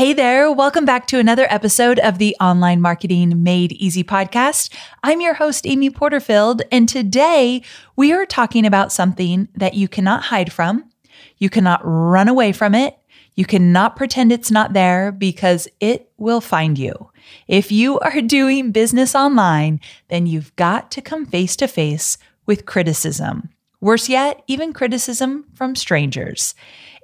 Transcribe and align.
Hey 0.00 0.14
there, 0.14 0.50
welcome 0.50 0.86
back 0.86 1.06
to 1.08 1.18
another 1.18 1.46
episode 1.50 1.98
of 1.98 2.16
the 2.16 2.34
Online 2.40 2.80
Marketing 2.80 3.42
Made 3.42 3.72
Easy 3.72 4.02
podcast. 4.02 4.74
I'm 5.02 5.20
your 5.20 5.34
host, 5.34 5.66
Amy 5.66 5.90
Porterfield, 5.90 6.62
and 6.72 6.88
today 6.88 7.60
we 7.96 8.10
are 8.14 8.24
talking 8.24 8.64
about 8.64 8.92
something 8.92 9.48
that 9.54 9.74
you 9.74 9.88
cannot 9.88 10.22
hide 10.22 10.54
from, 10.54 10.90
you 11.36 11.50
cannot 11.50 11.82
run 11.84 12.28
away 12.28 12.52
from 12.52 12.74
it, 12.74 12.96
you 13.34 13.44
cannot 13.44 13.94
pretend 13.94 14.32
it's 14.32 14.50
not 14.50 14.72
there 14.72 15.12
because 15.12 15.68
it 15.80 16.10
will 16.16 16.40
find 16.40 16.78
you. 16.78 17.10
If 17.46 17.70
you 17.70 17.98
are 17.98 18.22
doing 18.22 18.72
business 18.72 19.14
online, 19.14 19.80
then 20.08 20.26
you've 20.26 20.56
got 20.56 20.90
to 20.92 21.02
come 21.02 21.26
face 21.26 21.56
to 21.56 21.68
face 21.68 22.16
with 22.46 22.64
criticism. 22.64 23.50
Worse 23.82 24.08
yet, 24.08 24.42
even 24.46 24.72
criticism 24.72 25.44
from 25.54 25.76
strangers. 25.76 26.54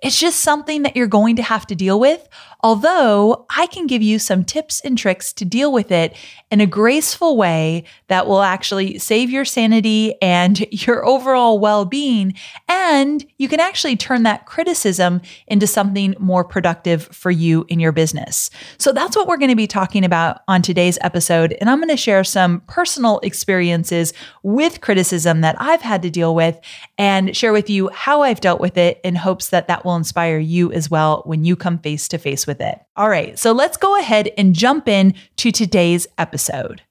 It's 0.02 0.20
just 0.20 0.40
something 0.40 0.82
that 0.82 0.96
you're 0.96 1.06
going 1.06 1.36
to 1.36 1.42
have 1.42 1.66
to 1.68 1.74
deal 1.74 1.98
with. 1.98 2.28
Although 2.62 3.46
I 3.50 3.66
can 3.66 3.86
give 3.86 4.02
you 4.02 4.18
some 4.18 4.44
tips 4.44 4.80
and 4.80 4.98
tricks 4.98 5.32
to 5.34 5.44
deal 5.44 5.72
with 5.72 5.92
it 5.92 6.16
in 6.50 6.60
a 6.60 6.66
graceful 6.66 7.36
way 7.36 7.84
that 8.08 8.26
will 8.26 8.42
actually 8.42 8.98
save 8.98 9.30
your 9.30 9.44
sanity 9.44 10.20
and 10.20 10.60
your 10.70 11.06
overall 11.06 11.58
well 11.58 11.84
being. 11.84 12.34
And 12.68 13.24
you 13.38 13.48
can 13.48 13.60
actually 13.60 13.96
turn 13.96 14.22
that 14.24 14.46
criticism 14.46 15.22
into 15.46 15.66
something 15.66 16.14
more 16.18 16.44
productive 16.44 17.04
for 17.04 17.30
you 17.30 17.64
in 17.68 17.78
your 17.78 17.92
business. 17.92 18.50
So 18.78 18.92
that's 18.92 19.16
what 19.16 19.28
we're 19.28 19.36
going 19.36 19.50
to 19.50 19.56
be 19.56 19.66
talking 19.66 20.04
about 20.04 20.40
on 20.48 20.62
today's 20.62 20.98
episode. 21.02 21.56
And 21.60 21.70
I'm 21.70 21.78
going 21.78 21.88
to 21.88 21.96
share 21.96 22.24
some 22.24 22.60
personal 22.66 23.20
experiences 23.20 24.12
with 24.42 24.80
criticism 24.80 25.40
that 25.42 25.56
I've 25.58 25.82
had 25.82 26.02
to 26.02 26.10
deal 26.10 26.34
with 26.34 26.58
and 26.98 27.36
share 27.36 27.52
with 27.52 27.70
you 27.70 27.90
how 27.90 28.22
I've 28.22 28.40
dealt 28.40 28.60
with 28.60 28.76
it 28.76 29.00
in 29.04 29.14
hopes 29.14 29.50
that 29.50 29.68
that 29.68 29.84
will 29.86 29.96
inspire 29.96 30.38
you 30.38 30.70
as 30.72 30.90
well 30.90 31.22
when 31.24 31.44
you 31.44 31.56
come 31.56 31.78
face 31.78 32.08
to 32.08 32.18
face 32.18 32.46
with 32.46 32.60
it. 32.60 32.78
All 32.96 33.08
right, 33.08 33.38
so 33.38 33.52
let's 33.52 33.78
go 33.78 33.98
ahead 33.98 34.30
and 34.36 34.54
jump 34.54 34.88
in 34.88 35.14
to 35.36 35.50
today's 35.50 36.06
episode. 36.18 36.82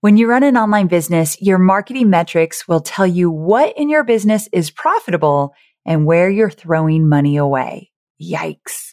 When 0.00 0.18
you 0.18 0.28
run 0.28 0.42
an 0.42 0.58
online 0.58 0.88
business, 0.88 1.40
your 1.40 1.56
marketing 1.56 2.10
metrics 2.10 2.68
will 2.68 2.80
tell 2.80 3.06
you 3.06 3.30
what 3.30 3.78
in 3.78 3.88
your 3.88 4.04
business 4.04 4.50
is 4.52 4.70
profitable 4.70 5.54
and 5.86 6.04
where 6.04 6.28
you're 6.28 6.50
throwing 6.50 7.08
money 7.08 7.38
away. 7.38 7.90
Yikes. 8.20 8.92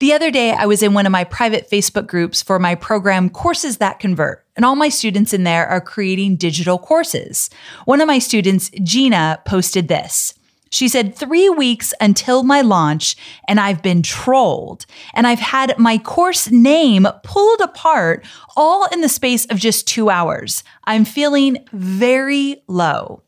The 0.00 0.14
other 0.14 0.30
day, 0.30 0.52
I 0.52 0.64
was 0.64 0.82
in 0.82 0.94
one 0.94 1.04
of 1.04 1.12
my 1.12 1.24
private 1.24 1.68
Facebook 1.70 2.06
groups 2.06 2.42
for 2.42 2.58
my 2.58 2.74
program 2.74 3.28
Courses 3.28 3.76
That 3.76 4.00
Convert, 4.00 4.46
and 4.56 4.64
all 4.64 4.74
my 4.74 4.88
students 4.88 5.34
in 5.34 5.44
there 5.44 5.66
are 5.66 5.82
creating 5.82 6.36
digital 6.36 6.78
courses. 6.78 7.50
One 7.84 8.00
of 8.00 8.06
my 8.06 8.18
students, 8.18 8.70
Gina, 8.82 9.42
posted 9.44 9.88
this. 9.88 10.32
She 10.70 10.88
said, 10.88 11.14
three 11.14 11.50
weeks 11.50 11.92
until 12.00 12.44
my 12.44 12.62
launch, 12.62 13.14
and 13.46 13.60
I've 13.60 13.82
been 13.82 14.02
trolled. 14.02 14.86
And 15.12 15.26
I've 15.26 15.38
had 15.38 15.78
my 15.78 15.98
course 15.98 16.50
name 16.50 17.06
pulled 17.22 17.60
apart 17.60 18.24
all 18.56 18.86
in 18.86 19.02
the 19.02 19.08
space 19.08 19.44
of 19.46 19.58
just 19.58 19.86
two 19.86 20.08
hours. 20.08 20.64
I'm 20.84 21.04
feeling 21.04 21.58
very 21.74 22.62
low. 22.68 23.22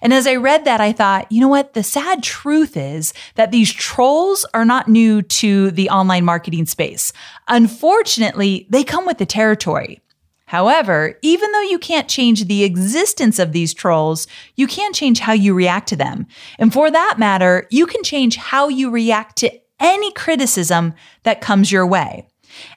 And 0.00 0.12
as 0.12 0.26
I 0.26 0.36
read 0.36 0.64
that, 0.64 0.80
I 0.80 0.92
thought, 0.92 1.30
you 1.30 1.40
know 1.40 1.48
what? 1.48 1.74
The 1.74 1.82
sad 1.82 2.22
truth 2.22 2.76
is 2.76 3.12
that 3.34 3.52
these 3.52 3.72
trolls 3.72 4.44
are 4.54 4.64
not 4.64 4.88
new 4.88 5.22
to 5.22 5.70
the 5.70 5.90
online 5.90 6.24
marketing 6.24 6.66
space. 6.66 7.12
Unfortunately, 7.48 8.66
they 8.70 8.84
come 8.84 9.06
with 9.06 9.18
the 9.18 9.26
territory. 9.26 10.00
However, 10.46 11.18
even 11.22 11.50
though 11.52 11.62
you 11.62 11.78
can't 11.78 12.10
change 12.10 12.44
the 12.44 12.62
existence 12.62 13.38
of 13.38 13.52
these 13.52 13.72
trolls, 13.72 14.26
you 14.54 14.66
can 14.66 14.92
change 14.92 15.20
how 15.20 15.32
you 15.32 15.54
react 15.54 15.88
to 15.88 15.96
them. 15.96 16.26
And 16.58 16.72
for 16.72 16.90
that 16.90 17.14
matter, 17.18 17.66
you 17.70 17.86
can 17.86 18.02
change 18.02 18.36
how 18.36 18.68
you 18.68 18.90
react 18.90 19.36
to 19.38 19.50
any 19.80 20.12
criticism 20.12 20.92
that 21.22 21.40
comes 21.40 21.72
your 21.72 21.86
way. 21.86 22.28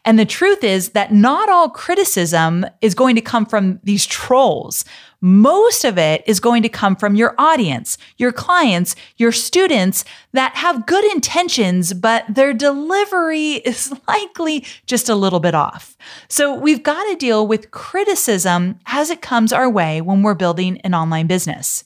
And 0.05 0.17
the 0.17 0.25
truth 0.25 0.63
is 0.63 0.91
that 0.91 1.13
not 1.13 1.49
all 1.49 1.69
criticism 1.69 2.65
is 2.81 2.95
going 2.95 3.15
to 3.15 3.21
come 3.21 3.45
from 3.45 3.79
these 3.83 4.05
trolls. 4.05 4.85
Most 5.25 5.85
of 5.85 5.97
it 5.97 6.23
is 6.27 6.39
going 6.39 6.61
to 6.61 6.69
come 6.69 6.95
from 6.95 7.15
your 7.15 7.33
audience, 7.39 7.97
your 8.17 8.31
clients, 8.31 8.95
your 9.17 9.31
students 9.31 10.05
that 10.33 10.55
have 10.55 10.85
good 10.85 11.03
intentions, 11.11 11.95
but 11.95 12.25
their 12.29 12.53
delivery 12.53 13.53
is 13.65 13.91
likely 14.07 14.63
just 14.85 15.09
a 15.09 15.15
little 15.15 15.39
bit 15.39 15.55
off. 15.55 15.97
So 16.29 16.53
we've 16.53 16.83
got 16.83 17.03
to 17.05 17.15
deal 17.15 17.47
with 17.47 17.71
criticism 17.71 18.79
as 18.85 19.09
it 19.09 19.23
comes 19.23 19.51
our 19.51 19.67
way 19.67 19.99
when 19.99 20.21
we're 20.21 20.35
building 20.35 20.79
an 20.81 20.93
online 20.93 21.25
business. 21.25 21.83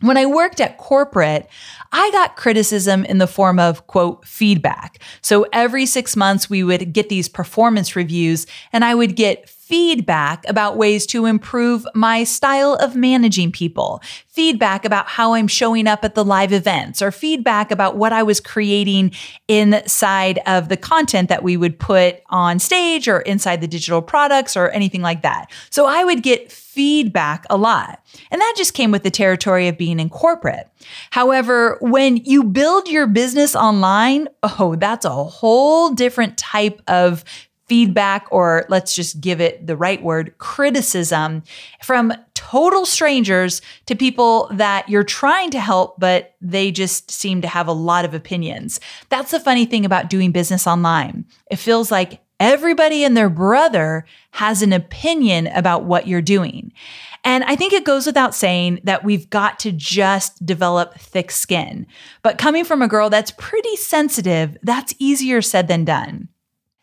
When 0.00 0.16
I 0.16 0.26
worked 0.26 0.60
at 0.60 0.78
corporate, 0.78 1.48
I 1.90 2.08
got 2.12 2.36
criticism 2.36 3.04
in 3.04 3.18
the 3.18 3.26
form 3.26 3.58
of 3.58 3.88
quote 3.88 4.24
feedback. 4.24 5.02
So 5.20 5.46
every 5.52 5.84
six 5.84 6.14
months 6.14 6.48
we 6.48 6.62
would 6.62 6.92
get 6.92 7.08
these 7.08 7.28
performance 7.28 7.96
reviews 7.96 8.46
and 8.72 8.84
I 8.84 8.94
would 8.94 9.16
get 9.16 9.50
feedback 9.68 10.48
about 10.48 10.78
ways 10.78 11.04
to 11.04 11.26
improve 11.26 11.86
my 11.94 12.24
style 12.24 12.72
of 12.80 12.96
managing 12.96 13.52
people, 13.52 14.00
feedback 14.26 14.86
about 14.86 15.06
how 15.08 15.34
I'm 15.34 15.46
showing 15.46 15.86
up 15.86 16.06
at 16.06 16.14
the 16.14 16.24
live 16.24 16.54
events, 16.54 17.02
or 17.02 17.12
feedback 17.12 17.70
about 17.70 17.94
what 17.94 18.10
I 18.10 18.22
was 18.22 18.40
creating 18.40 19.12
inside 19.46 20.40
of 20.46 20.70
the 20.70 20.78
content 20.78 21.28
that 21.28 21.42
we 21.42 21.58
would 21.58 21.78
put 21.78 22.22
on 22.30 22.58
stage 22.58 23.08
or 23.08 23.20
inside 23.20 23.60
the 23.60 23.68
digital 23.68 24.00
products 24.00 24.56
or 24.56 24.70
anything 24.70 25.02
like 25.02 25.20
that. 25.20 25.50
So 25.68 25.84
I 25.84 26.02
would 26.02 26.22
get 26.22 26.50
feedback 26.50 27.44
a 27.50 27.56
lot. 27.58 28.02
And 28.30 28.40
that 28.40 28.54
just 28.56 28.72
came 28.72 28.90
with 28.90 29.02
the 29.02 29.10
territory 29.10 29.68
of 29.68 29.76
being 29.76 30.00
in 30.00 30.08
corporate. 30.08 30.70
However, 31.10 31.76
when 31.82 32.18
you 32.18 32.44
build 32.44 32.88
your 32.88 33.06
business 33.06 33.54
online, 33.54 34.28
oh, 34.42 34.76
that's 34.76 35.04
a 35.04 35.10
whole 35.10 35.90
different 35.90 36.38
type 36.38 36.80
of 36.86 37.24
feedback, 37.68 38.26
or 38.30 38.66
let's 38.68 38.94
just 38.94 39.20
give 39.20 39.40
it 39.40 39.66
the 39.66 39.76
right 39.76 40.02
word, 40.02 40.36
criticism 40.38 41.42
from 41.82 42.12
total 42.34 42.86
strangers 42.86 43.60
to 43.86 43.94
people 43.94 44.48
that 44.52 44.88
you're 44.88 45.04
trying 45.04 45.50
to 45.50 45.60
help, 45.60 45.98
but 46.00 46.34
they 46.40 46.70
just 46.70 47.10
seem 47.10 47.42
to 47.42 47.48
have 47.48 47.68
a 47.68 47.72
lot 47.72 48.04
of 48.04 48.14
opinions. 48.14 48.80
That's 49.10 49.32
the 49.32 49.40
funny 49.40 49.66
thing 49.66 49.84
about 49.84 50.08
doing 50.08 50.32
business 50.32 50.66
online. 50.66 51.26
It 51.50 51.56
feels 51.56 51.90
like 51.90 52.20
everybody 52.40 53.04
and 53.04 53.16
their 53.16 53.28
brother 53.28 54.06
has 54.30 54.62
an 54.62 54.72
opinion 54.72 55.48
about 55.48 55.84
what 55.84 56.06
you're 56.06 56.22
doing. 56.22 56.72
And 57.24 57.44
I 57.44 57.56
think 57.56 57.72
it 57.72 57.84
goes 57.84 58.06
without 58.06 58.34
saying 58.34 58.80
that 58.84 59.04
we've 59.04 59.28
got 59.28 59.58
to 59.60 59.72
just 59.72 60.46
develop 60.46 60.94
thick 60.94 61.30
skin. 61.30 61.86
But 62.22 62.38
coming 62.38 62.64
from 62.64 62.80
a 62.80 62.88
girl 62.88 63.10
that's 63.10 63.32
pretty 63.32 63.76
sensitive, 63.76 64.56
that's 64.62 64.94
easier 64.98 65.42
said 65.42 65.68
than 65.68 65.84
done. 65.84 66.28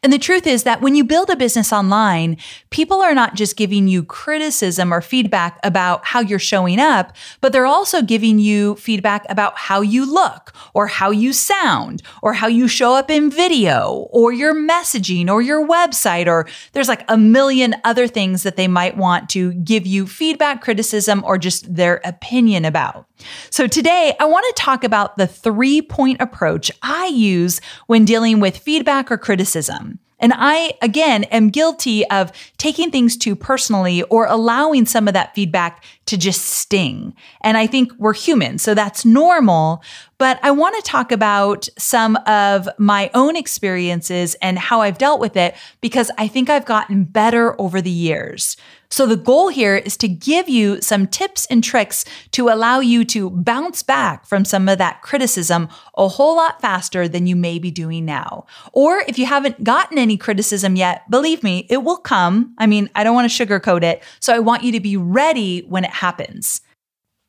And 0.05 0.13
the 0.13 0.19
truth 0.19 0.45
is 0.45 0.65
that 0.65 0.83
when 0.83 0.93
you 0.93 1.03
build 1.03 1.31
a 1.31 1.35
business 1.35 1.73
online, 1.73 2.37
people 2.69 3.01
are 3.01 3.15
not 3.15 3.33
just 3.33 3.57
giving 3.57 3.87
you 3.87 4.03
criticism 4.03 4.93
or 4.93 5.01
feedback 5.01 5.57
about 5.63 6.05
how 6.05 6.19
you're 6.19 6.37
showing 6.37 6.79
up, 6.79 7.15
but 7.41 7.51
they're 7.51 7.65
also 7.65 8.03
giving 8.03 8.37
you 8.37 8.75
feedback 8.75 9.25
about 9.29 9.57
how 9.57 9.81
you 9.81 10.05
look 10.05 10.53
or 10.75 10.85
how 10.85 11.09
you 11.09 11.33
sound 11.33 12.03
or 12.21 12.33
how 12.33 12.45
you 12.45 12.67
show 12.67 12.93
up 12.93 13.09
in 13.09 13.31
video 13.31 14.07
or 14.11 14.31
your 14.31 14.53
messaging 14.53 15.27
or 15.27 15.41
your 15.41 15.67
website, 15.67 16.27
or 16.27 16.47
there's 16.73 16.87
like 16.87 17.03
a 17.07 17.17
million 17.17 17.73
other 17.83 18.05
things 18.05 18.43
that 18.43 18.57
they 18.57 18.67
might 18.67 18.95
want 18.97 19.27
to 19.27 19.53
give 19.53 19.87
you 19.87 20.05
feedback, 20.05 20.61
criticism, 20.61 21.23
or 21.25 21.39
just 21.39 21.73
their 21.73 21.99
opinion 22.03 22.63
about. 22.63 23.07
So 23.49 23.65
today 23.65 24.13
I 24.19 24.25
want 24.25 24.45
to 24.55 24.61
talk 24.61 24.83
about 24.83 25.17
the 25.17 25.25
three 25.25 25.81
point 25.81 26.21
approach 26.21 26.71
I 26.83 27.07
use 27.07 27.59
when 27.87 28.05
dealing 28.05 28.39
with 28.39 28.57
feedback 28.57 29.11
or 29.11 29.17
criticism. 29.17 29.94
And 30.19 30.33
I, 30.35 30.73
again, 30.81 31.25
am 31.25 31.49
guilty 31.49 32.05
of 32.09 32.31
taking 32.57 32.89
things 32.89 33.17
too 33.17 33.35
personally 33.35 34.03
or 34.03 34.25
allowing 34.27 34.85
some 34.85 35.07
of 35.07 35.13
that 35.13 35.35
feedback 35.35 35.83
to 36.05 36.17
just 36.17 36.41
sting. 36.41 37.13
And 37.41 37.57
I 37.57 37.67
think 37.67 37.91
we're 37.97 38.13
human, 38.13 38.57
so 38.57 38.73
that's 38.73 39.03
normal. 39.05 39.83
But 40.17 40.39
I 40.41 40.51
want 40.51 40.75
to 40.75 40.89
talk 40.89 41.11
about 41.11 41.67
some 41.77 42.15
of 42.25 42.69
my 42.77 43.11
own 43.13 43.35
experiences 43.35 44.35
and 44.41 44.57
how 44.57 44.81
I've 44.81 44.97
dealt 44.97 45.19
with 45.19 45.35
it 45.35 45.55
because 45.81 46.09
I 46.17 46.27
think 46.27 46.49
I've 46.49 46.65
gotten 46.65 47.03
better 47.03 47.59
over 47.59 47.81
the 47.81 47.89
years. 47.89 48.55
So 48.95 49.05
the 49.05 49.17
goal 49.17 49.49
here 49.49 49.75
is 49.75 49.97
to 49.97 50.07
give 50.07 50.47
you 50.47 50.81
some 50.81 51.05
tips 51.05 51.45
and 51.47 51.61
tricks 51.61 52.05
to 52.31 52.47
allow 52.47 52.79
you 52.79 53.03
to 53.03 53.29
bounce 53.29 53.83
back 53.83 54.25
from 54.25 54.45
some 54.45 54.69
of 54.69 54.77
that 54.77 55.01
criticism 55.01 55.67
a 55.97 56.07
whole 56.07 56.37
lot 56.37 56.61
faster 56.61 57.05
than 57.09 57.27
you 57.27 57.35
may 57.35 57.59
be 57.59 57.71
doing 57.71 58.05
now. 58.05 58.45
Or 58.71 59.03
if 59.05 59.19
you 59.19 59.25
haven't 59.25 59.65
gotten 59.65 59.97
any 59.97 60.15
criticism 60.15 60.77
yet, 60.77 61.11
believe 61.11 61.43
me, 61.43 61.67
it 61.69 61.83
will 61.83 61.97
come. 61.97 62.55
I 62.57 62.67
mean, 62.67 62.89
I 62.95 63.03
don't 63.03 63.15
want 63.15 63.29
to 63.29 63.45
sugarcoat 63.45 63.83
it. 63.83 64.01
So 64.21 64.33
I 64.33 64.39
want 64.39 64.63
you 64.63 64.71
to 64.71 64.79
be 64.79 64.95
ready 64.95 65.59
when 65.67 65.83
it 65.83 65.91
happens. 65.91 66.61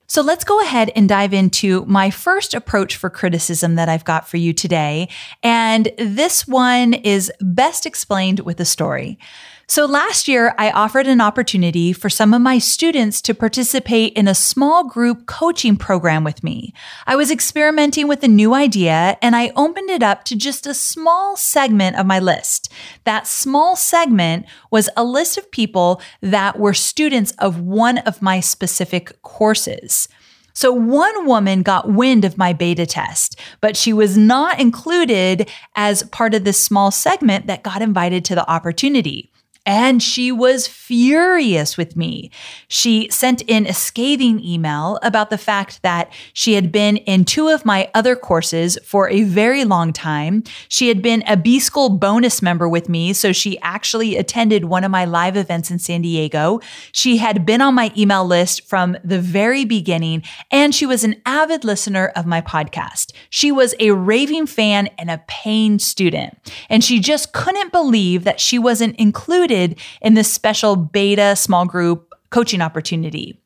So 0.06 0.22
let's 0.22 0.44
go 0.44 0.60
ahead 0.62 0.92
and 0.94 1.08
dive 1.08 1.34
into 1.34 1.84
my 1.86 2.10
first 2.10 2.54
approach 2.54 2.94
for 2.94 3.10
criticism 3.10 3.74
that 3.74 3.88
I've 3.88 4.04
got 4.04 4.28
for 4.28 4.36
you 4.36 4.52
today. 4.52 5.08
And 5.42 5.90
this 5.98 6.46
one 6.46 6.94
is 6.94 7.32
best 7.40 7.86
explained 7.86 8.38
with 8.38 8.60
a 8.60 8.64
story. 8.64 9.18
So 9.68 9.84
last 9.84 10.28
year, 10.28 10.54
I 10.58 10.70
offered 10.70 11.08
an 11.08 11.20
opportunity 11.20 11.92
for 11.92 12.08
some 12.08 12.32
of 12.32 12.40
my 12.40 12.58
students 12.58 13.20
to 13.22 13.34
participate 13.34 14.12
in 14.12 14.28
a 14.28 14.34
small 14.34 14.84
group 14.84 15.26
coaching 15.26 15.76
program 15.76 16.22
with 16.22 16.44
me. 16.44 16.72
I 17.04 17.16
was 17.16 17.32
experimenting 17.32 18.06
with 18.06 18.22
a 18.22 18.28
new 18.28 18.54
idea 18.54 19.18
and 19.20 19.34
I 19.34 19.50
opened 19.56 19.90
it 19.90 20.04
up 20.04 20.22
to 20.26 20.36
just 20.36 20.68
a 20.68 20.74
small 20.74 21.36
segment 21.36 21.96
of 21.96 22.06
my 22.06 22.20
list. 22.20 22.72
That 23.02 23.26
small 23.26 23.74
segment 23.74 24.46
was 24.70 24.88
a 24.96 25.02
list 25.02 25.36
of 25.36 25.50
people 25.50 26.00
that 26.20 26.60
were 26.60 26.72
students 26.72 27.32
of 27.32 27.60
one 27.60 27.98
of 27.98 28.22
my 28.22 28.38
specific 28.38 29.20
courses. 29.22 30.06
So 30.52 30.72
one 30.72 31.26
woman 31.26 31.64
got 31.64 31.90
wind 31.90 32.24
of 32.24 32.38
my 32.38 32.52
beta 32.52 32.86
test, 32.86 33.38
but 33.60 33.76
she 33.76 33.92
was 33.92 34.16
not 34.16 34.60
included 34.60 35.50
as 35.74 36.04
part 36.04 36.34
of 36.34 36.44
this 36.44 36.62
small 36.62 36.92
segment 36.92 37.48
that 37.48 37.64
got 37.64 37.82
invited 37.82 38.24
to 38.26 38.36
the 38.36 38.48
opportunity. 38.48 39.32
And 39.66 40.00
she 40.00 40.30
was 40.30 40.68
furious 40.68 41.76
with 41.76 41.96
me. 41.96 42.30
She 42.68 43.08
sent 43.10 43.42
in 43.42 43.66
a 43.66 43.72
scathing 43.72 44.38
email 44.38 45.00
about 45.02 45.28
the 45.28 45.38
fact 45.38 45.82
that 45.82 46.12
she 46.32 46.52
had 46.52 46.70
been 46.70 46.98
in 46.98 47.24
two 47.24 47.48
of 47.48 47.64
my 47.64 47.90
other 47.92 48.14
courses 48.14 48.78
for 48.84 49.10
a 49.10 49.24
very 49.24 49.64
long 49.64 49.92
time. 49.92 50.44
She 50.68 50.86
had 50.86 51.02
been 51.02 51.24
a 51.26 51.36
B 51.36 51.58
School 51.58 51.88
bonus 51.88 52.40
member 52.40 52.68
with 52.68 52.88
me, 52.88 53.12
so 53.12 53.32
she 53.32 53.58
actually 53.58 54.16
attended 54.16 54.66
one 54.66 54.84
of 54.84 54.92
my 54.92 55.04
live 55.04 55.36
events 55.36 55.68
in 55.72 55.80
San 55.80 56.02
Diego. 56.02 56.60
She 56.92 57.16
had 57.16 57.44
been 57.44 57.60
on 57.60 57.74
my 57.74 57.92
email 57.96 58.24
list 58.24 58.68
from 58.68 58.96
the 59.02 59.18
very 59.18 59.64
beginning, 59.64 60.22
and 60.52 60.72
she 60.72 60.86
was 60.86 61.02
an 61.02 61.20
avid 61.26 61.64
listener 61.64 62.12
of 62.14 62.24
my 62.24 62.40
podcast. 62.40 63.12
She 63.30 63.50
was 63.50 63.74
a 63.80 63.90
raving 63.90 64.46
fan 64.46 64.88
and 64.96 65.10
a 65.10 65.24
paying 65.26 65.80
student, 65.80 66.38
and 66.68 66.84
she 66.84 67.00
just 67.00 67.32
couldn't 67.32 67.72
believe 67.72 68.22
that 68.22 68.38
she 68.38 68.60
wasn't 68.60 68.94
included 68.96 69.55
included 69.56 69.80
in 70.00 70.14
this 70.14 70.32
special 70.32 70.76
beta 70.76 71.36
small 71.36 71.66
group 71.66 72.12
coaching 72.30 72.60
opportunity. 72.60 73.40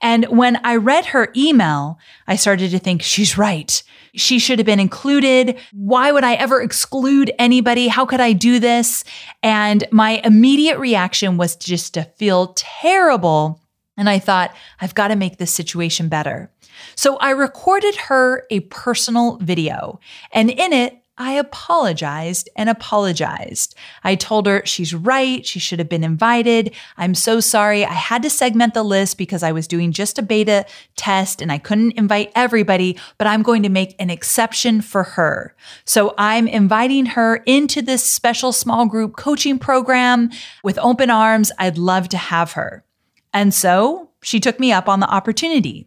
And 0.00 0.24
when 0.26 0.58
I 0.64 0.76
read 0.76 1.06
her 1.06 1.28
email, 1.36 1.98
I 2.26 2.36
started 2.36 2.70
to 2.70 2.78
think 2.78 3.02
she's 3.02 3.38
right. 3.38 3.82
She 4.14 4.38
should 4.38 4.58
have 4.58 4.66
been 4.66 4.80
included. 4.80 5.58
Why 5.72 6.12
would 6.12 6.24
I 6.24 6.34
ever 6.34 6.60
exclude 6.60 7.30
anybody? 7.38 7.88
How 7.88 8.04
could 8.04 8.20
I 8.20 8.32
do 8.32 8.58
this? 8.58 9.04
And 9.42 9.84
my 9.90 10.20
immediate 10.24 10.78
reaction 10.78 11.36
was 11.36 11.56
just 11.56 11.94
to 11.94 12.04
feel 12.16 12.54
terrible. 12.56 13.60
And 13.96 14.08
I 14.08 14.18
thought, 14.18 14.54
I've 14.80 14.94
got 14.94 15.08
to 15.08 15.16
make 15.16 15.36
this 15.36 15.52
situation 15.52 16.08
better. 16.08 16.50
So 16.94 17.16
I 17.18 17.30
recorded 17.30 17.94
her 18.08 18.44
a 18.50 18.60
personal 18.60 19.36
video 19.36 20.00
and 20.32 20.50
in 20.50 20.72
it, 20.72 21.01
I 21.22 21.34
apologized 21.34 22.48
and 22.56 22.68
apologized. 22.68 23.76
I 24.02 24.16
told 24.16 24.48
her 24.48 24.60
she's 24.66 24.92
right. 24.92 25.46
She 25.46 25.60
should 25.60 25.78
have 25.78 25.88
been 25.88 26.02
invited. 26.02 26.74
I'm 26.96 27.14
so 27.14 27.38
sorry. 27.38 27.84
I 27.84 27.92
had 27.92 28.24
to 28.24 28.30
segment 28.30 28.74
the 28.74 28.82
list 28.82 29.18
because 29.18 29.44
I 29.44 29.52
was 29.52 29.68
doing 29.68 29.92
just 29.92 30.18
a 30.18 30.22
beta 30.22 30.66
test 30.96 31.40
and 31.40 31.52
I 31.52 31.58
couldn't 31.58 31.92
invite 31.92 32.32
everybody, 32.34 32.98
but 33.18 33.28
I'm 33.28 33.44
going 33.44 33.62
to 33.62 33.68
make 33.68 33.94
an 34.00 34.10
exception 34.10 34.80
for 34.80 35.04
her. 35.04 35.54
So 35.84 36.12
I'm 36.18 36.48
inviting 36.48 37.06
her 37.06 37.36
into 37.46 37.82
this 37.82 38.02
special 38.02 38.50
small 38.50 38.86
group 38.86 39.14
coaching 39.14 39.60
program 39.60 40.30
with 40.64 40.76
open 40.80 41.08
arms. 41.08 41.52
I'd 41.56 41.78
love 41.78 42.08
to 42.08 42.18
have 42.18 42.52
her. 42.54 42.84
And 43.32 43.54
so 43.54 44.10
she 44.24 44.40
took 44.40 44.58
me 44.58 44.72
up 44.72 44.88
on 44.88 44.98
the 44.98 45.08
opportunity. 45.08 45.86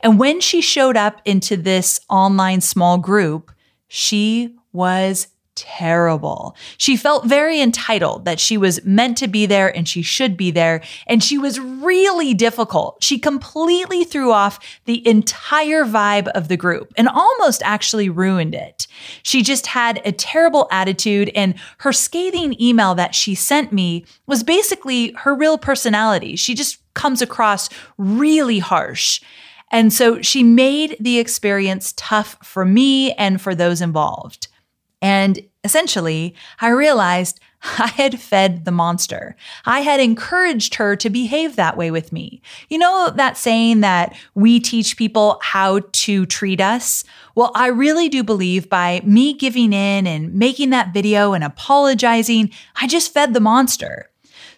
And 0.00 0.18
when 0.18 0.40
she 0.40 0.60
showed 0.60 0.96
up 0.96 1.22
into 1.24 1.56
this 1.56 2.00
online 2.10 2.60
small 2.60 2.98
group, 2.98 3.52
she 3.86 4.56
was 4.72 5.28
terrible. 5.54 6.56
She 6.78 6.96
felt 6.96 7.26
very 7.26 7.60
entitled 7.60 8.24
that 8.24 8.40
she 8.40 8.56
was 8.56 8.82
meant 8.84 9.18
to 9.18 9.28
be 9.28 9.46
there 9.46 9.74
and 9.74 9.86
she 9.86 10.02
should 10.02 10.36
be 10.36 10.50
there. 10.50 10.82
And 11.06 11.22
she 11.22 11.36
was 11.36 11.60
really 11.60 12.32
difficult. 12.32 13.02
She 13.02 13.18
completely 13.18 14.04
threw 14.04 14.32
off 14.32 14.58
the 14.86 15.06
entire 15.06 15.84
vibe 15.84 16.28
of 16.28 16.48
the 16.48 16.56
group 16.56 16.92
and 16.96 17.08
almost 17.08 17.62
actually 17.64 18.08
ruined 18.08 18.54
it. 18.54 18.86
She 19.22 19.42
just 19.42 19.66
had 19.66 20.00
a 20.04 20.12
terrible 20.12 20.68
attitude 20.70 21.30
and 21.34 21.54
her 21.78 21.92
scathing 21.92 22.60
email 22.60 22.94
that 22.94 23.14
she 23.14 23.34
sent 23.34 23.72
me 23.72 24.06
was 24.26 24.42
basically 24.42 25.12
her 25.18 25.34
real 25.34 25.58
personality. 25.58 26.34
She 26.36 26.54
just 26.54 26.78
comes 26.94 27.20
across 27.20 27.68
really 27.98 28.58
harsh. 28.58 29.20
And 29.70 29.92
so 29.92 30.20
she 30.20 30.42
made 30.42 30.96
the 31.00 31.18
experience 31.18 31.94
tough 31.96 32.36
for 32.42 32.64
me 32.64 33.12
and 33.12 33.40
for 33.40 33.54
those 33.54 33.80
involved. 33.80 34.48
And 35.02 35.40
essentially, 35.64 36.34
I 36.60 36.68
realized 36.68 37.40
I 37.78 37.88
had 37.88 38.20
fed 38.20 38.64
the 38.64 38.70
monster. 38.70 39.36
I 39.66 39.80
had 39.80 40.00
encouraged 40.00 40.76
her 40.76 40.96
to 40.96 41.10
behave 41.10 41.56
that 41.56 41.76
way 41.76 41.90
with 41.90 42.12
me. 42.12 42.40
You 42.68 42.78
know 42.78 43.10
that 43.14 43.36
saying 43.36 43.80
that 43.80 44.16
we 44.34 44.58
teach 44.58 44.96
people 44.96 45.38
how 45.42 45.80
to 45.92 46.26
treat 46.26 46.60
us? 46.60 47.04
Well, 47.34 47.52
I 47.54 47.68
really 47.68 48.08
do 48.08 48.24
believe 48.24 48.68
by 48.68 49.02
me 49.04 49.34
giving 49.34 49.72
in 49.72 50.06
and 50.06 50.34
making 50.34 50.70
that 50.70 50.94
video 50.94 51.34
and 51.34 51.44
apologizing, 51.44 52.50
I 52.80 52.86
just 52.86 53.12
fed 53.12 53.34
the 53.34 53.40
monster. 53.40 54.08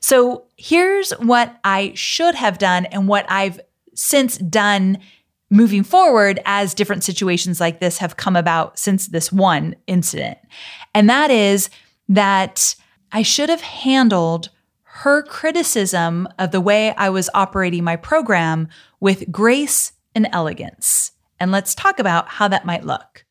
So 0.01 0.45
here's 0.57 1.13
what 1.13 1.59
I 1.65 1.93
should 1.95 2.35
have 2.35 2.59
done 2.59 2.85
and 2.87 3.09
what 3.09 3.27
I've 3.29 3.61
since 3.95 4.37
done 4.39 4.99
moving 5.55 5.85
forward 5.85 6.41
as 6.45 6.75
different 6.75 7.05
situations 7.05 7.61
like 7.61 7.79
this 7.79 7.99
have 7.99 8.17
come 8.17 8.35
about 8.35 8.77
since 8.77 9.07
this 9.07 9.31
one 9.31 9.77
incident. 9.87 10.37
And 10.95 11.09
that 11.09 11.31
is 11.31 11.71
that 12.09 12.75
I 13.13 13.23
should 13.23 13.49
have 13.49 13.61
handled 13.61 14.51
her 14.83 15.23
criticism 15.23 16.27
of 16.41 16.51
the 16.51 16.61
way 16.61 16.93
I 16.97 17.09
was 17.09 17.31
operating 17.35 17.85
my 17.85 17.95
program 17.95 18.69
with 18.99 19.31
grace 19.31 19.93
and 20.15 20.27
elegance. 20.33 21.13
And 21.39 21.53
let's 21.53 21.75
talk 21.75 22.01
about 22.01 22.29
how 22.29 22.49
that 22.49 22.67
might 22.67 22.85
look. 22.85 23.25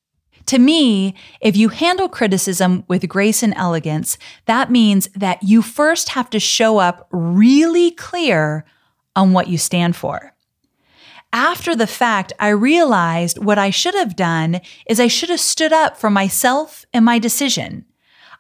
To 0.48 0.60
me, 0.60 1.16
if 1.42 1.58
you 1.58 1.70
handle 1.70 2.08
criticism 2.08 2.86
with 2.88 3.08
grace 3.10 3.44
and 3.44 3.54
elegance, 3.56 4.18
that 4.46 4.72
means 4.72 5.10
that 5.16 5.44
you 5.44 5.62
first 5.62 6.10
have 6.10 6.30
to 6.30 6.40
show 6.40 6.78
up 6.78 7.08
really 7.12 7.92
clear 7.92 8.66
on 9.16 9.34
what 9.34 9.48
you 9.48 9.58
stand 9.58 9.96
for 9.96 10.33
after 11.34 11.76
the 11.76 11.88
fact, 11.88 12.32
I 12.40 12.50
realized 12.50 13.44
what 13.44 13.58
I 13.58 13.72
should 13.72 13.96
have 13.96 14.16
done 14.16 14.62
is 14.88 15.00
I 15.00 15.08
should 15.08 15.30
have 15.30 15.42
stood 15.42 15.74
up 15.74 15.98
for 15.98 16.12
myself 16.12 16.86
and 16.94 17.04
my 17.04 17.18
decision. 17.18 17.86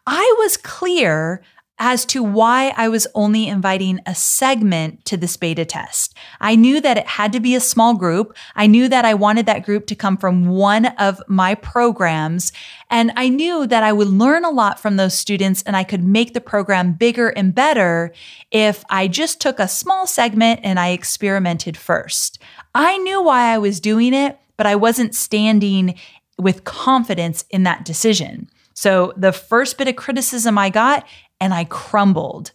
I 0.05 0.35
was 0.37 0.57
clear 0.57 1.41
as 1.79 2.05
to 2.05 2.21
why 2.21 2.71
I 2.77 2.87
was 2.87 3.07
only 3.15 3.47
inviting 3.47 3.99
a 4.05 4.13
segment 4.13 5.03
to 5.05 5.17
this 5.17 5.37
beta 5.37 5.65
test. 5.65 6.15
I 6.39 6.55
knew 6.55 6.79
that 6.79 6.97
it 6.97 7.07
had 7.07 7.33
to 7.33 7.39
be 7.39 7.55
a 7.55 7.59
small 7.59 7.95
group. 7.95 8.37
I 8.55 8.67
knew 8.67 8.87
that 8.87 9.05
I 9.05 9.15
wanted 9.15 9.47
that 9.47 9.65
group 9.65 9.87
to 9.87 9.95
come 9.95 10.15
from 10.15 10.47
one 10.47 10.85
of 10.85 11.21
my 11.27 11.55
programs. 11.55 12.53
And 12.91 13.11
I 13.15 13.27
knew 13.27 13.65
that 13.65 13.81
I 13.81 13.91
would 13.91 14.07
learn 14.07 14.45
a 14.45 14.51
lot 14.51 14.79
from 14.79 14.97
those 14.97 15.17
students 15.17 15.63
and 15.63 15.75
I 15.75 15.83
could 15.83 16.03
make 16.03 16.33
the 16.33 16.41
program 16.41 16.93
bigger 16.93 17.29
and 17.29 17.55
better 17.55 18.13
if 18.51 18.83
I 18.89 19.07
just 19.07 19.41
took 19.41 19.59
a 19.59 19.67
small 19.67 20.05
segment 20.05 20.59
and 20.63 20.79
I 20.79 20.89
experimented 20.89 21.75
first. 21.75 22.39
I 22.75 22.97
knew 22.97 23.21
why 23.21 23.53
I 23.53 23.57
was 23.57 23.79
doing 23.79 24.13
it, 24.13 24.39
but 24.57 24.65
I 24.65 24.75
wasn't 24.75 25.15
standing 25.15 25.95
with 26.37 26.63
confidence 26.63 27.45
in 27.49 27.63
that 27.63 27.85
decision. 27.85 28.49
So 28.73 29.13
the 29.15 29.31
first 29.31 29.77
bit 29.77 29.87
of 29.87 29.95
criticism 29.95 30.57
I 30.57 30.69
got, 30.69 31.05
and 31.39 31.53
I 31.53 31.65
crumbled. 31.65 32.51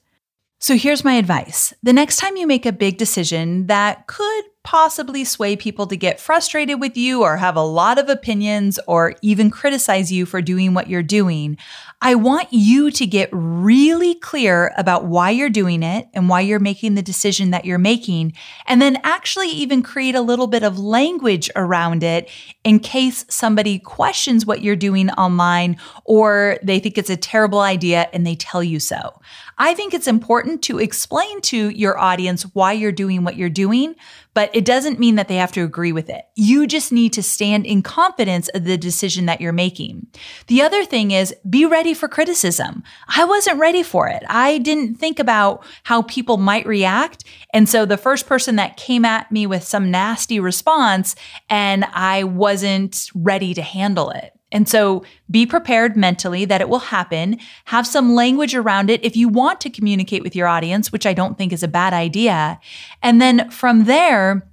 So 0.61 0.77
here's 0.77 1.05
my 1.05 1.15
advice. 1.15 1.73
The 1.83 1.93
next 1.93 2.17
time 2.17 2.37
you 2.37 2.47
make 2.47 2.67
a 2.67 2.73
big 2.73 2.99
decision 2.99 3.69
that 3.69 4.07
could 4.07 4.45
possibly 4.65 5.25
sway 5.25 5.57
people 5.57 5.87
to 5.87 5.97
get 5.97 6.21
frustrated 6.21 6.81
with 6.81 6.97
you 6.97 7.23
or 7.23 7.37
have 7.39 7.57
a 7.57 7.63
lot 7.63 7.99
of 7.99 8.09
opinions 8.09 8.79
or 8.87 9.15
even 9.23 9.51
criticize 9.51 10.13
you 10.13 10.27
for 10.27 10.43
doing 10.43 10.75
what 10.75 10.89
you're 10.89 11.03
doing, 11.03 11.57
I 12.03 12.15
want 12.15 12.49
you 12.53 12.91
to 12.91 13.07
get 13.07 13.29
really 13.33 14.15
clear 14.15 14.73
about 14.77 15.07
why 15.07 15.31
you're 15.31 15.49
doing 15.49 15.83
it 15.83 16.09
and 16.13 16.29
why 16.29 16.43
you're 16.43 16.61
making 16.61 16.95
the 16.95 17.03
decision 17.03 17.51
that 17.51 17.65
you're 17.65 17.79
making, 17.79 18.35
and 18.67 18.81
then 18.81 18.99
actually 19.03 19.49
even 19.49 19.83
create 19.83 20.15
a 20.15 20.21
little 20.21 20.47
bit 20.47 20.63
of 20.63 20.79
language 20.79 21.51
around 21.57 22.03
it 22.03 22.29
in 22.63 22.79
case 22.79 23.25
somebody 23.29 23.79
questions 23.79 24.45
what 24.45 24.63
you're 24.63 24.77
doing 24.77 25.11
online 25.13 25.77
or 26.05 26.59
they 26.63 26.79
think 26.79 26.99
it's 26.99 27.11
a 27.11 27.17
terrible 27.17 27.61
idea 27.61 28.09
and 28.13 28.27
they 28.27 28.35
tell 28.35 28.63
you 28.63 28.79
so. 28.79 29.19
I 29.59 29.75
think 29.75 29.93
it's 29.93 30.07
important 30.07 30.63
to 30.63 30.79
explain 30.79 31.41
to 31.43 31.69
your 31.71 31.99
audience 31.99 32.45
why 32.55 32.73
you're 32.73 32.93
doing 32.93 33.25
what 33.25 33.37
you're 33.37 33.49
doing, 33.49 33.97
but 34.33 34.51
it 34.55 34.65
doesn't 34.65 35.01
mean 35.01 35.17
that 35.17 35.27
they 35.27 35.37
have 35.37 35.51
to 35.53 35.65
agree 35.65 35.91
with 35.91 36.09
it. 36.09 36.25
You 36.37 36.67
just 36.69 36.93
need 36.93 37.13
to 37.15 37.23
stand 37.25 37.67
in 37.67 37.83
confidence 37.83 38.49
of 38.51 38.65
the 38.65 38.79
decision 38.79 39.27
that 39.27 39.41
you're 39.41 39.53
making. 39.53 40.07
The 40.47 40.63
other 40.63 40.85
thing 40.85 41.11
is 41.11 41.35
be 41.49 41.67
ready 41.67 41.93
for 41.93 42.07
criticism. 42.07 42.85
I 43.09 43.25
wasn't 43.25 43.59
ready 43.59 43.83
for 43.83 44.07
it. 44.07 44.23
I 44.29 44.59
didn't 44.59 44.95
think 44.95 45.19
about 45.19 45.65
how 45.83 46.03
people 46.03 46.37
might 46.37 46.67
react. 46.67 47.25
And 47.53 47.69
so 47.69 47.85
the 47.85 47.97
first 47.97 48.27
person 48.27 48.57
that 48.57 48.77
came 48.77 49.05
at 49.05 49.33
me 49.33 49.47
with 49.47 49.65
some 49.65 49.91
nasty 49.91 50.39
response 50.39 51.17
and 51.51 51.85
I 51.93 52.23
wasn't 52.23 53.11
ready 53.15 53.55
to 53.55 53.63
handle 53.63 54.11
it. 54.11 54.38
And 54.51 54.69
so 54.69 55.05
be 55.31 55.45
prepared 55.45 55.97
mentally 55.97 56.45
that 56.47 56.61
it 56.61 56.69
will 56.69 56.79
happen. 56.79 57.39
Have 57.67 57.87
some 57.87 58.15
language 58.15 58.55
around 58.55 58.89
it 58.89 59.05
if 59.05 59.17
you 59.17 59.29
want 59.29 59.61
to 59.63 59.71
communicate 59.71 60.23
with 60.23 60.35
your 60.35 60.47
audience, 60.47 60.91
which 60.91 61.07
I 61.07 61.13
don't 61.13 61.37
think 61.37 61.53
is 61.53 61.63
a 61.63 61.69
bad 61.69 61.93
idea. 61.93 62.59
And 63.03 63.21
then 63.21 63.51
from 63.51 63.85
there, 63.85 64.49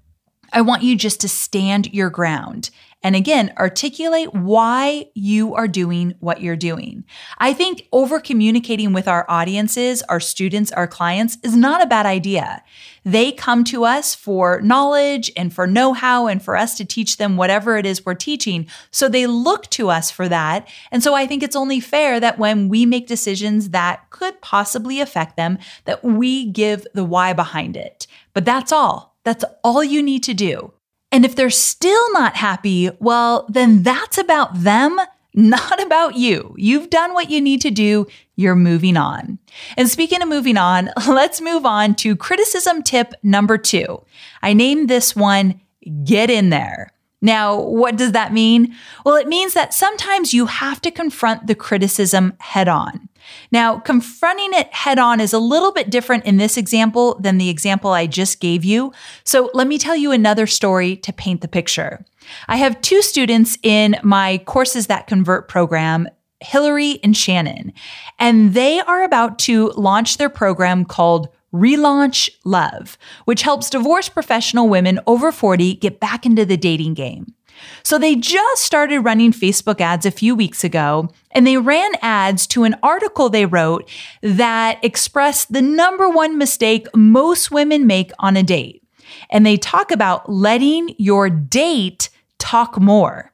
I 0.51 0.61
want 0.61 0.83
you 0.83 0.95
just 0.95 1.21
to 1.21 1.29
stand 1.29 1.93
your 1.93 2.09
ground 2.09 2.69
and 3.05 3.15
again, 3.15 3.53
articulate 3.59 4.33
why 4.33 5.05
you 5.13 5.53
are 5.53 5.67
doing 5.67 6.15
what 6.21 6.41
you're 6.41 6.55
doing. 6.55 7.05
I 7.38 7.53
think 7.53 7.88
over 7.91 8.19
communicating 8.19 8.93
with 8.93 9.07
our 9.07 9.27
audiences, 9.29 10.01
our 10.09 10.19
students, 10.19 10.71
our 10.71 10.88
clients 10.88 11.38
is 11.43 11.55
not 11.55 11.83
a 11.83 11.85
bad 11.85 12.07
idea. 12.07 12.63
They 13.03 13.31
come 13.31 13.63
to 13.65 13.85
us 13.85 14.15
for 14.15 14.59
knowledge 14.62 15.31
and 15.38 15.53
for 15.53 15.67
know 15.67 15.93
how 15.93 16.25
and 16.25 16.41
for 16.41 16.57
us 16.57 16.74
to 16.77 16.83
teach 16.83 17.17
them 17.17 17.38
whatever 17.38 17.77
it 17.77 17.85
is 17.85 18.03
we're 18.03 18.15
teaching. 18.15 18.65
So 18.89 19.07
they 19.07 19.27
look 19.27 19.69
to 19.69 19.91
us 19.91 20.09
for 20.09 20.27
that. 20.27 20.67
And 20.89 21.03
so 21.03 21.13
I 21.13 21.27
think 21.27 21.43
it's 21.43 21.55
only 21.55 21.79
fair 21.79 22.19
that 22.19 22.39
when 22.39 22.69
we 22.69 22.88
make 22.88 23.05
decisions 23.05 23.69
that 23.69 24.09
could 24.09 24.41
possibly 24.41 25.00
affect 25.00 25.38
them, 25.38 25.59
that 25.83 26.03
we 26.03 26.47
give 26.47 26.88
the 26.95 27.05
why 27.05 27.33
behind 27.33 27.77
it. 27.77 28.07
But 28.33 28.45
that's 28.45 28.71
all. 28.71 29.15
That's 29.24 29.45
all 29.63 29.83
you 29.83 30.01
need 30.01 30.24
to 30.24 30.33
do. 30.33 30.74
And 31.15 31.24
if 31.24 31.34
they're 31.34 31.50
still 31.50 32.12
not 32.12 32.36
happy, 32.36 32.89
well, 33.00 33.45
then 33.48 33.84
that's 33.84 34.17
about 34.17 34.63
them, 34.63 35.00
not 35.34 35.81
about 35.81 36.15
you. 36.15 36.53
You've 36.57 36.89
done 36.89 37.13
what 37.13 37.29
you 37.29 37.39
need 37.39 37.62
to 37.62 37.72
do. 37.72 38.05
You're 38.36 38.53
moving 38.53 38.98
on. 38.98 39.39
And 39.77 39.89
speaking 39.89 40.22
of 40.22 40.27
moving 40.27 40.57
on, 40.57 40.89
let's 41.07 41.39
move 41.39 41.65
on 41.65 41.95
to 41.95 42.17
criticism 42.17 42.84
tip 42.84 43.13
number 43.24 43.57
two. 43.57 44.03
I 44.43 44.51
named 44.51 44.89
this 44.89 45.15
one 45.15 45.62
Get 46.03 46.29
in 46.29 46.50
there. 46.50 46.91
Now, 47.22 47.62
what 47.62 47.95
does 47.95 48.12
that 48.12 48.34
mean? 48.34 48.75
Well, 49.05 49.15
it 49.15 49.27
means 49.27 49.53
that 49.53 49.74
sometimes 49.74 50.34
you 50.34 50.48
have 50.48 50.81
to 50.81 50.91
confront 50.91 51.48
the 51.48 51.55
criticism 51.55 52.34
head 52.41 52.67
on. 52.67 53.07
Now, 53.51 53.79
confronting 53.79 54.53
it 54.53 54.74
head 54.74 55.00
on 55.00 55.20
is 55.20 55.34
a 55.34 55.39
little 55.39 55.72
bit 55.72 55.89
different 55.89 56.25
in 56.25 56.38
this 56.38 56.58
example 56.58 57.17
than 57.20 57.38
the 57.38 57.50
example 57.50 57.91
I 57.91 58.08
just 58.08 58.39
gave 58.39 58.63
you. 58.63 58.91
So 59.24 59.50
let 59.53 59.67
me 59.67 59.77
tell 59.77 59.96
you 59.96 60.12
another 60.12 60.48
story 60.48 60.96
to 60.98 61.13
paint 61.13 61.41
the 61.41 61.48
picture. 61.48 62.05
I 62.48 62.58
have 62.58 62.82
two 62.82 63.01
students 63.01 63.58
in 63.63 63.98
my 64.03 64.39
Courses 64.46 64.88
That 64.88 65.08
Convert 65.08 65.48
program 65.48 66.08
Hillary 66.41 67.00
and 67.03 67.15
Shannon, 67.15 67.74
and 68.20 68.53
they 68.53 68.79
are 68.82 69.03
about 69.03 69.39
to 69.39 69.70
launch 69.72 70.17
their 70.17 70.29
program 70.29 70.86
called 70.86 71.29
Relaunch 71.53 72.29
Love, 72.44 72.98
which 73.24 73.44
helps 73.44 73.70
divorced 73.70 74.13
professional 74.13 74.67
women 74.67 75.00
over 75.08 75.32
40 75.32 75.75
get 75.75 76.00
back 76.00 76.25
into 76.25 76.46
the 76.46 76.58
dating 76.58 76.94
game. 76.94 77.34
So 77.83 77.97
they 77.97 78.15
just 78.15 78.63
started 78.63 79.00
running 79.01 79.31
Facebook 79.31 79.81
ads 79.81 80.05
a 80.05 80.12
few 80.12 80.35
weeks 80.35 80.63
ago, 80.63 81.09
and 81.31 81.45
they 81.45 81.57
ran 81.57 81.91
ads 82.01 82.47
to 82.47 82.63
an 82.63 82.75
article 82.81 83.29
they 83.29 83.45
wrote 83.45 83.89
that 84.21 84.83
expressed 84.83 85.53
the 85.53 85.62
number 85.62 86.09
one 86.09 86.38
mistake 86.38 86.88
most 86.95 87.51
women 87.51 87.85
make 87.85 88.12
on 88.19 88.38
a 88.38 88.43
date. 88.43 88.83
And 89.29 89.45
they 89.45 89.57
talk 89.57 89.91
about 89.91 90.29
letting 90.29 90.95
your 90.97 91.29
date 91.29 92.09
talk 92.39 92.79
more. 92.79 93.31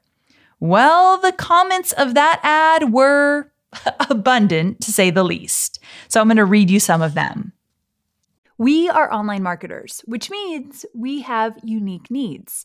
Well, 0.60 1.18
the 1.18 1.32
comments 1.32 1.92
of 1.92 2.14
that 2.14 2.40
ad 2.42 2.92
were 2.92 3.52
abundant 4.10 4.80
to 4.82 4.92
say 4.92 5.10
the 5.10 5.24
least. 5.24 5.80
So 6.08 6.20
I'm 6.20 6.28
going 6.28 6.36
to 6.36 6.44
read 6.44 6.70
you 6.70 6.80
some 6.80 7.02
of 7.02 7.14
them. 7.14 7.52
We 8.58 8.88
are 8.88 9.12
online 9.12 9.42
marketers, 9.42 10.02
which 10.04 10.30
means 10.30 10.86
we 10.94 11.22
have 11.22 11.58
unique 11.64 12.10
needs. 12.10 12.64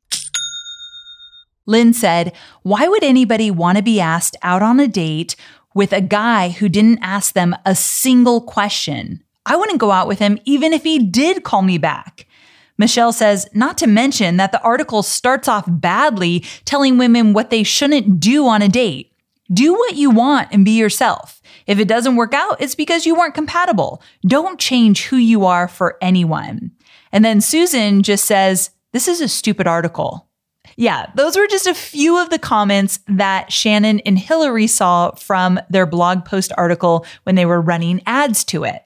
Lynn 1.65 1.93
said, 1.93 2.33
Why 2.63 2.87
would 2.87 3.03
anybody 3.03 3.51
want 3.51 3.77
to 3.77 3.83
be 3.83 3.99
asked 3.99 4.35
out 4.41 4.61
on 4.61 4.79
a 4.79 4.87
date 4.87 5.35
with 5.73 5.93
a 5.93 6.01
guy 6.01 6.49
who 6.49 6.69
didn't 6.69 6.99
ask 7.01 7.33
them 7.33 7.55
a 7.65 7.75
single 7.75 8.41
question? 8.41 9.23
I 9.45 9.55
wouldn't 9.55 9.79
go 9.79 9.91
out 9.91 10.07
with 10.07 10.19
him 10.19 10.37
even 10.45 10.73
if 10.73 10.83
he 10.83 10.99
did 10.99 11.43
call 11.43 11.61
me 11.61 11.77
back. 11.77 12.27
Michelle 12.77 13.13
says, 13.13 13.47
not 13.53 13.77
to 13.77 13.87
mention 13.87 14.37
that 14.37 14.51
the 14.51 14.61
article 14.61 15.03
starts 15.03 15.47
off 15.47 15.65
badly 15.67 16.43
telling 16.65 16.97
women 16.97 17.33
what 17.33 17.51
they 17.51 17.63
shouldn't 17.63 18.19
do 18.19 18.47
on 18.47 18.61
a 18.61 18.69
date. 18.69 19.13
Do 19.53 19.73
what 19.73 19.95
you 19.95 20.09
want 20.09 20.49
and 20.51 20.65
be 20.65 20.71
yourself. 20.71 21.41
If 21.67 21.77
it 21.77 21.87
doesn't 21.87 22.15
work 22.15 22.33
out, 22.33 22.59
it's 22.59 22.73
because 22.73 23.05
you 23.05 23.15
weren't 23.15 23.35
compatible. 23.35 24.01
Don't 24.25 24.59
change 24.59 25.05
who 25.05 25.17
you 25.17 25.45
are 25.45 25.67
for 25.67 25.97
anyone. 26.01 26.71
And 27.11 27.23
then 27.23 27.41
Susan 27.41 28.01
just 28.01 28.25
says, 28.25 28.71
This 28.93 29.07
is 29.07 29.21
a 29.21 29.27
stupid 29.27 29.67
article. 29.67 30.27
Yeah, 30.81 31.11
those 31.13 31.37
were 31.37 31.45
just 31.45 31.67
a 31.67 31.75
few 31.75 32.17
of 32.19 32.31
the 32.31 32.39
comments 32.39 33.01
that 33.07 33.51
Shannon 33.51 33.99
and 33.99 34.17
Hillary 34.17 34.65
saw 34.65 35.11
from 35.11 35.59
their 35.69 35.85
blog 35.85 36.25
post 36.25 36.51
article 36.57 37.05
when 37.21 37.35
they 37.35 37.45
were 37.45 37.61
running 37.61 38.01
ads 38.07 38.43
to 38.45 38.63
it. 38.63 38.81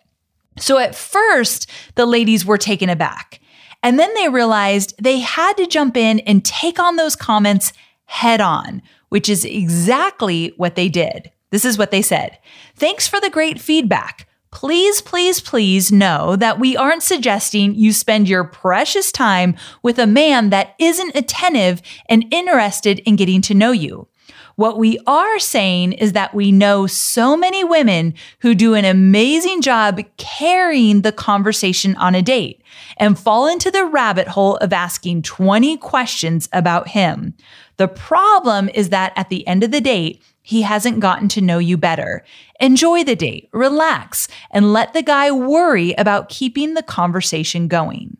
So 0.57 0.77
at 0.77 0.93
first, 0.93 1.69
the 1.95 2.05
ladies 2.05 2.45
were 2.45 2.57
taken 2.57 2.89
aback. 2.89 3.39
And 3.81 3.97
then 3.97 4.13
they 4.15 4.27
realized 4.27 4.93
they 5.01 5.19
had 5.19 5.55
to 5.55 5.67
jump 5.67 5.95
in 5.95 6.19
and 6.19 6.43
take 6.43 6.79
on 6.79 6.97
those 6.97 7.15
comments 7.15 7.71
head 8.07 8.41
on, 8.41 8.81
which 9.07 9.29
is 9.29 9.45
exactly 9.45 10.51
what 10.57 10.75
they 10.75 10.89
did. 10.89 11.31
This 11.51 11.63
is 11.63 11.77
what 11.77 11.91
they 11.91 12.01
said. 12.01 12.37
Thanks 12.75 13.07
for 13.07 13.21
the 13.21 13.29
great 13.29 13.57
feedback. 13.57 14.27
Please, 14.55 15.01
please, 15.01 15.41
please 15.41 15.91
know 15.91 16.37
that 16.37 16.59
we 16.59 16.77
aren't 16.77 17.03
suggesting 17.03 17.75
you 17.75 17.91
spend 17.91 18.29
your 18.29 18.45
precious 18.45 19.11
time 19.11 19.57
with 19.83 19.99
a 19.99 20.07
man 20.07 20.49
that 20.49 20.75
isn't 20.79 21.13
attentive 21.13 21.81
and 22.07 22.25
interested 22.31 22.99
in 22.99 23.17
getting 23.17 23.41
to 23.41 23.53
know 23.53 23.73
you. 23.73 24.07
What 24.55 24.77
we 24.77 24.97
are 25.05 25.39
saying 25.39 25.91
is 25.91 26.13
that 26.13 26.33
we 26.33 26.53
know 26.53 26.87
so 26.87 27.35
many 27.35 27.65
women 27.65 28.13
who 28.39 28.55
do 28.55 28.75
an 28.75 28.85
amazing 28.85 29.61
job 29.61 29.99
carrying 30.15 31.01
the 31.01 31.11
conversation 31.11 31.97
on 31.97 32.15
a 32.15 32.21
date 32.21 32.63
and 32.95 33.19
fall 33.19 33.47
into 33.47 33.69
the 33.69 33.83
rabbit 33.83 34.29
hole 34.29 34.55
of 34.57 34.71
asking 34.71 35.23
20 35.23 35.75
questions 35.77 36.47
about 36.53 36.87
him. 36.87 37.33
The 37.75 37.89
problem 37.89 38.69
is 38.69 38.87
that 38.87 39.11
at 39.17 39.27
the 39.27 39.45
end 39.45 39.65
of 39.65 39.71
the 39.71 39.81
date, 39.81 40.23
he 40.45 40.61
hasn't 40.61 40.99
gotten 40.99 41.27
to 41.29 41.41
know 41.41 41.57
you 41.57 41.75
better. 41.75 42.23
Enjoy 42.59 43.03
the 43.03 43.15
date, 43.15 43.49
relax, 43.51 44.27
and 44.51 44.71
let 44.71 44.93
the 44.93 45.01
guy 45.01 45.31
worry 45.31 45.93
about 45.93 46.29
keeping 46.29 46.73
the 46.73 46.83
conversation 46.83 47.67
going. 47.67 48.17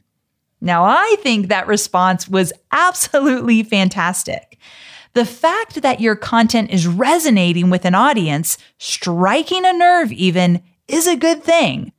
Now, 0.61 0.83
I 0.83 1.15
think 1.21 1.47
that 1.47 1.67
response 1.67 2.27
was 2.27 2.51
absolutely 2.71 3.63
fantastic. 3.63 4.57
The 5.13 5.25
fact 5.25 5.81
that 5.81 6.01
your 6.01 6.15
content 6.15 6.71
is 6.71 6.87
resonating 6.87 7.69
with 7.69 7.85
an 7.85 7.95
audience, 7.95 8.57
striking 8.77 9.65
a 9.65 9.71
nerve 9.71 10.11
even, 10.11 10.61
is 10.87 11.07
a 11.07 11.15
good 11.15 11.43
thing. 11.43 11.93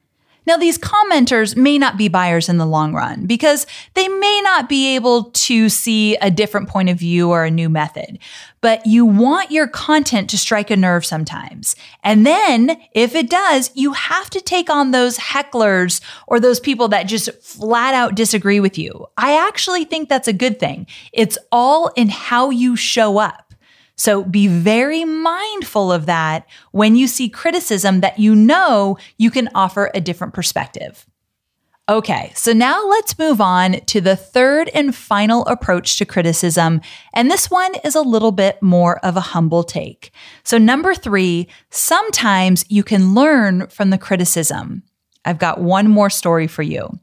Now, 0.47 0.57
these 0.57 0.79
commenters 0.79 1.57
may 1.57 1.77
not 1.77 1.97
be 1.97 2.09
buyers 2.09 2.49
in 2.49 2.59
the 2.59 2.67
long 2.67 2.95
run 2.95 3.27
because 3.27 3.67
they 3.95 4.09
may 4.09 4.41
not 4.43 4.69
be 4.69 4.95
able 4.95 5.25
to 5.25 5.69
see 5.69 6.17
a 6.17 6.31
different 6.31 6.69
point 6.69 6.89
of 6.89 6.99
view 6.99 7.31
or 7.31 7.45
a 7.45 7.51
new 7.51 7.69
method, 7.69 8.19
but 8.61 8.87
you 8.87 9.05
want 9.05 9.51
your 9.51 9.67
content 9.67 10.31
to 10.31 10.39
strike 10.39 10.71
a 10.71 10.77
nerve 10.77 11.05
sometimes. 11.05 11.75
And 12.03 12.25
then 12.25 12.81
if 12.93 13.15
it 13.15 13.29
does, 13.29 13.71
you 13.75 13.93
have 13.93 14.31
to 14.31 14.41
take 14.41 14.71
on 14.71 14.93
those 14.93 15.19
hecklers 15.19 16.01
or 16.27 16.39
those 16.39 16.61
people 16.61 16.89
that 16.89 17.05
just 17.05 17.33
flat 17.43 17.95
out 17.95 18.15
disagree 18.15 18.61
with 18.61 18.79
you. 18.79 19.07
I 19.17 19.37
actually 19.47 19.85
think 19.85 20.09
that's 20.09 20.29
a 20.29 20.33
good 20.33 20.61
thing. 20.61 20.87
It's 21.13 21.39
all 21.51 21.89
in 21.97 22.09
how 22.09 22.51
you 22.51 22.77
show 22.77 23.19
up. 23.19 23.46
So 23.97 24.23
be 24.23 24.47
very 24.47 25.05
mindful 25.05 25.91
of 25.91 26.07
that 26.07 26.47
when 26.73 26.97
you 26.97 27.07
see 27.07 27.29
criticism 27.29 28.01
that 28.01 28.19
you 28.19 28.35
know 28.35 28.99
you 29.17 29.31
can 29.31 29.49
offer 29.55 29.91
a 29.95 30.01
different 30.01 30.35
perspective. 30.35 31.07
Okay, 31.89 32.33
so 32.35 32.53
now 32.53 32.85
let's 32.85 33.17
move 33.17 33.41
on 33.41 33.75
to 33.87 34.01
the 34.01 34.17
third 34.17 34.69
and 34.75 34.93
final 34.93 35.47
approach 35.47 35.99
to 35.99 36.05
criticism. 36.05 36.81
And 37.15 37.31
this 37.31 37.49
one 37.49 37.73
is 37.85 37.95
a 37.95 38.03
little 38.03 38.33
bit 38.33 38.61
more 38.61 38.99
of 39.05 39.17
a 39.17 39.21
humble 39.21 39.63
take. 39.63 40.11
So, 40.43 40.59
number 40.59 40.97
three, 40.97 41.47
sometimes 41.71 42.65
you 42.69 42.83
can 42.83 43.15
learn 43.15 43.69
from 43.69 43.91
the 43.91 43.99
criticism. 43.99 44.83
I've 45.25 45.39
got 45.39 45.61
one 45.61 45.87
more 45.87 46.11
story 46.11 46.49
for 46.49 46.65
you. 46.65 46.99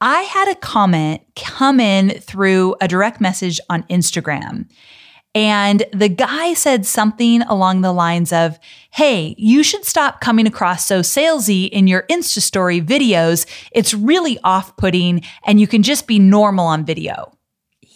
I 0.00 0.22
had 0.22 0.48
a 0.48 0.56
comment 0.56 1.22
come 1.34 1.80
in 1.80 2.10
through 2.10 2.76
a 2.80 2.86
direct 2.86 3.20
message 3.20 3.60
on 3.70 3.82
Instagram. 3.84 4.68
And 5.34 5.84
the 5.92 6.10
guy 6.10 6.52
said 6.52 6.84
something 6.84 7.42
along 7.42 7.80
the 7.80 7.92
lines 7.92 8.32
of, 8.32 8.58
Hey, 8.90 9.34
you 9.38 9.62
should 9.62 9.84
stop 9.84 10.20
coming 10.20 10.46
across 10.46 10.84
so 10.84 11.00
salesy 11.00 11.68
in 11.68 11.86
your 11.86 12.02
Insta 12.10 12.40
story 12.40 12.80
videos. 12.80 13.46
It's 13.72 13.94
really 13.94 14.38
off 14.44 14.76
putting 14.76 15.22
and 15.46 15.58
you 15.58 15.66
can 15.66 15.82
just 15.82 16.06
be 16.06 16.18
normal 16.18 16.66
on 16.66 16.84
video. 16.84 17.32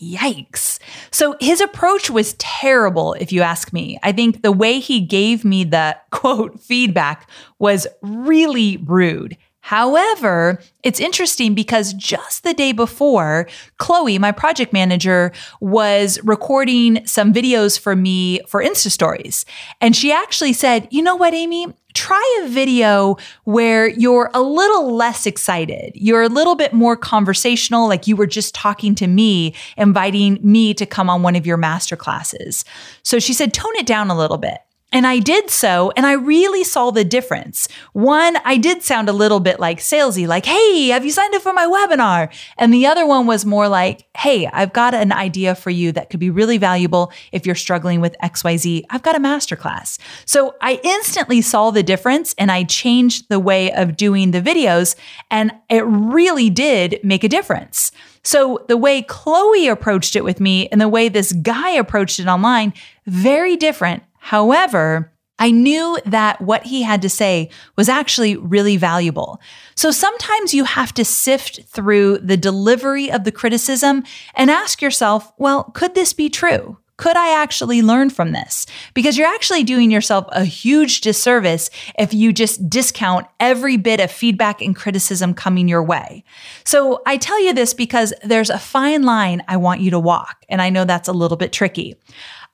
Yikes. 0.00 0.78
So 1.10 1.36
his 1.40 1.60
approach 1.60 2.10
was 2.10 2.34
terrible, 2.34 3.14
if 3.14 3.32
you 3.32 3.42
ask 3.42 3.72
me. 3.72 3.98
I 4.02 4.12
think 4.12 4.42
the 4.42 4.52
way 4.52 4.78
he 4.78 5.00
gave 5.00 5.44
me 5.44 5.64
the 5.64 5.96
quote 6.10 6.60
feedback 6.60 7.28
was 7.58 7.86
really 8.02 8.78
rude. 8.78 9.36
However, 9.66 10.60
it's 10.84 11.00
interesting 11.00 11.52
because 11.52 11.92
just 11.92 12.44
the 12.44 12.54
day 12.54 12.70
before, 12.70 13.48
Chloe, 13.78 14.16
my 14.16 14.30
project 14.30 14.72
manager, 14.72 15.32
was 15.60 16.20
recording 16.22 17.04
some 17.04 17.32
videos 17.32 17.76
for 17.76 17.96
me 17.96 18.38
for 18.46 18.62
Insta 18.62 18.92
stories. 18.92 19.44
And 19.80 19.96
she 19.96 20.12
actually 20.12 20.52
said, 20.52 20.86
you 20.92 21.02
know 21.02 21.16
what, 21.16 21.34
Amy? 21.34 21.66
Try 21.94 22.42
a 22.44 22.48
video 22.48 23.16
where 23.42 23.88
you're 23.88 24.30
a 24.34 24.40
little 24.40 24.94
less 24.94 25.26
excited. 25.26 25.90
You're 25.96 26.22
a 26.22 26.28
little 26.28 26.54
bit 26.54 26.72
more 26.72 26.96
conversational, 26.96 27.88
like 27.88 28.06
you 28.06 28.14
were 28.14 28.28
just 28.28 28.54
talking 28.54 28.94
to 28.94 29.08
me, 29.08 29.52
inviting 29.76 30.38
me 30.42 30.74
to 30.74 30.86
come 30.86 31.10
on 31.10 31.22
one 31.22 31.34
of 31.34 31.44
your 31.44 31.56
master 31.56 31.96
classes. 31.96 32.64
So 33.02 33.18
she 33.18 33.32
said, 33.32 33.52
tone 33.52 33.74
it 33.74 33.86
down 33.86 34.10
a 34.10 34.16
little 34.16 34.38
bit. 34.38 34.58
And 34.96 35.06
I 35.06 35.18
did 35.18 35.50
so, 35.50 35.92
and 35.94 36.06
I 36.06 36.12
really 36.12 36.64
saw 36.64 36.90
the 36.90 37.04
difference. 37.04 37.68
One, 37.92 38.38
I 38.46 38.56
did 38.56 38.82
sound 38.82 39.10
a 39.10 39.12
little 39.12 39.40
bit 39.40 39.60
like 39.60 39.78
salesy, 39.78 40.26
like, 40.26 40.46
hey, 40.46 40.86
have 40.86 41.04
you 41.04 41.10
signed 41.10 41.34
up 41.34 41.42
for 41.42 41.52
my 41.52 41.66
webinar? 41.66 42.34
And 42.56 42.72
the 42.72 42.86
other 42.86 43.04
one 43.06 43.26
was 43.26 43.44
more 43.44 43.68
like, 43.68 44.06
hey, 44.16 44.46
I've 44.46 44.72
got 44.72 44.94
an 44.94 45.12
idea 45.12 45.54
for 45.54 45.68
you 45.68 45.92
that 45.92 46.08
could 46.08 46.18
be 46.18 46.30
really 46.30 46.56
valuable 46.56 47.12
if 47.30 47.44
you're 47.44 47.54
struggling 47.54 48.00
with 48.00 48.16
XYZ. 48.22 48.84
I've 48.88 49.02
got 49.02 49.14
a 49.14 49.20
masterclass. 49.20 49.98
So 50.24 50.54
I 50.62 50.80
instantly 50.82 51.42
saw 51.42 51.70
the 51.70 51.82
difference 51.82 52.34
and 52.38 52.50
I 52.50 52.64
changed 52.64 53.28
the 53.28 53.38
way 53.38 53.70
of 53.72 53.98
doing 53.98 54.30
the 54.30 54.40
videos, 54.40 54.96
and 55.30 55.52
it 55.68 55.84
really 55.84 56.48
did 56.48 57.00
make 57.04 57.22
a 57.22 57.28
difference. 57.28 57.92
So 58.22 58.64
the 58.66 58.78
way 58.78 59.02
Chloe 59.02 59.68
approached 59.68 60.16
it 60.16 60.24
with 60.24 60.40
me 60.40 60.68
and 60.68 60.80
the 60.80 60.88
way 60.88 61.10
this 61.10 61.34
guy 61.34 61.72
approached 61.72 62.18
it 62.18 62.28
online, 62.28 62.72
very 63.04 63.56
different 63.56 64.02
However, 64.26 65.12
I 65.38 65.52
knew 65.52 65.98
that 66.04 66.40
what 66.40 66.64
he 66.64 66.82
had 66.82 67.00
to 67.02 67.08
say 67.08 67.48
was 67.76 67.88
actually 67.88 68.36
really 68.36 68.76
valuable. 68.76 69.40
So 69.76 69.92
sometimes 69.92 70.52
you 70.52 70.64
have 70.64 70.92
to 70.94 71.04
sift 71.04 71.62
through 71.68 72.18
the 72.18 72.36
delivery 72.36 73.08
of 73.08 73.22
the 73.22 73.30
criticism 73.30 74.02
and 74.34 74.50
ask 74.50 74.82
yourself, 74.82 75.32
well, 75.38 75.70
could 75.74 75.94
this 75.94 76.12
be 76.12 76.28
true? 76.28 76.76
Could 76.96 77.16
I 77.16 77.40
actually 77.40 77.82
learn 77.82 78.10
from 78.10 78.32
this? 78.32 78.66
Because 78.94 79.16
you're 79.16 79.28
actually 79.28 79.62
doing 79.62 79.92
yourself 79.92 80.24
a 80.32 80.44
huge 80.44 81.02
disservice 81.02 81.70
if 81.96 82.12
you 82.12 82.32
just 82.32 82.68
discount 82.68 83.28
every 83.38 83.76
bit 83.76 84.00
of 84.00 84.10
feedback 84.10 84.60
and 84.60 84.74
criticism 84.74 85.34
coming 85.34 85.68
your 85.68 85.84
way. 85.84 86.24
So 86.64 87.02
I 87.06 87.16
tell 87.16 87.40
you 87.40 87.52
this 87.52 87.74
because 87.74 88.12
there's 88.24 88.50
a 88.50 88.58
fine 88.58 89.04
line 89.04 89.44
I 89.46 89.56
want 89.56 89.82
you 89.82 89.92
to 89.92 90.00
walk. 90.00 90.44
And 90.48 90.60
I 90.60 90.70
know 90.70 90.84
that's 90.84 91.08
a 91.08 91.12
little 91.12 91.36
bit 91.36 91.52
tricky. 91.52 91.94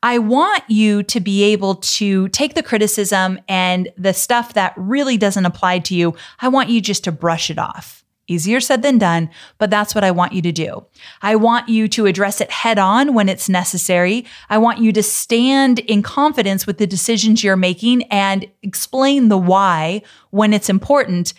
I 0.02 0.18
want 0.18 0.64
you 0.68 1.04
to 1.04 1.20
be 1.20 1.44
able 1.44 1.76
to 1.76 2.28
take 2.30 2.54
the 2.54 2.62
criticism 2.62 3.38
and 3.48 3.88
the 3.96 4.12
stuff 4.12 4.54
that 4.54 4.74
really 4.76 5.16
doesn't 5.16 5.46
apply 5.46 5.78
to 5.80 5.94
you. 5.94 6.16
I 6.40 6.48
want 6.48 6.70
you 6.70 6.80
just 6.80 7.04
to 7.04 7.12
brush 7.12 7.50
it 7.50 7.58
off. 7.58 8.04
Easier 8.28 8.60
said 8.60 8.82
than 8.82 8.98
done, 8.98 9.30
but 9.58 9.68
that's 9.68 9.94
what 9.94 10.04
I 10.04 10.10
want 10.10 10.32
you 10.32 10.42
to 10.42 10.52
do. 10.52 10.86
I 11.22 11.36
want 11.36 11.68
you 11.68 11.86
to 11.88 12.06
address 12.06 12.40
it 12.40 12.50
head 12.50 12.78
on 12.78 13.14
when 13.14 13.28
it's 13.28 13.48
necessary. 13.48 14.24
I 14.48 14.58
want 14.58 14.78
you 14.78 14.92
to 14.92 15.02
stand 15.02 15.80
in 15.80 16.02
confidence 16.02 16.66
with 16.66 16.78
the 16.78 16.86
decisions 16.86 17.44
you're 17.44 17.56
making 17.56 18.04
and 18.04 18.46
explain 18.62 19.28
the 19.28 19.38
why 19.38 20.02
when 20.30 20.52
it's 20.52 20.70
important. 20.70 21.34